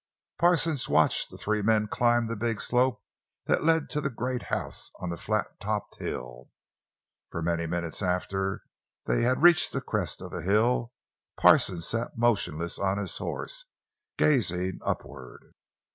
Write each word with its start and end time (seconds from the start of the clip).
Parsons 0.39 0.89
watched 0.89 1.29
the 1.29 1.37
three 1.37 1.61
men 1.61 1.87
climb 1.87 2.25
the 2.25 2.35
big 2.35 2.59
slope 2.59 3.03
that 3.45 3.63
led 3.63 3.87
to 3.91 4.01
the 4.01 4.09
great 4.09 4.41
house 4.49 4.89
on 4.99 5.11
the 5.11 5.15
flat 5.15 5.45
topped 5.59 5.97
hill. 5.99 6.49
For 7.29 7.43
many 7.43 7.67
minutes 7.67 8.01
after 8.01 8.63
they 9.05 9.21
had 9.21 9.43
reached 9.43 9.73
the 9.73 9.79
crest 9.81 10.19
of 10.19 10.31
the 10.31 10.41
hill 10.41 10.91
Parsons 11.37 11.87
sat 11.87 12.17
motionless 12.17 12.79
on 12.79 12.97
his 12.97 13.15
horse, 13.19 13.65
gazing 14.17 14.79
upward. 14.83 15.53